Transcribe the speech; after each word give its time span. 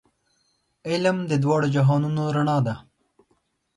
علم 0.89 1.17
د 1.31 1.33
دواړو 1.43 1.67
جهانونو 1.75 2.23
رڼا 2.35 2.57
ده. 2.65 2.75